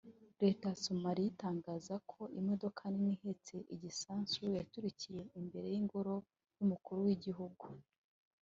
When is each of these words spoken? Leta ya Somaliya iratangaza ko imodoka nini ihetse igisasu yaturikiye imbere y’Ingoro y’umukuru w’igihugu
Leta 0.41 0.65
ya 0.69 0.77
Somaliya 0.85 1.25
iratangaza 1.29 1.95
ko 2.11 2.21
imodoka 2.39 2.81
nini 2.91 3.11
ihetse 3.17 3.55
igisasu 3.75 4.41
yaturikiye 4.57 5.21
imbere 5.39 5.67
y’Ingoro 5.73 6.15
y’umukuru 6.57 6.97
w’igihugu 7.07 7.65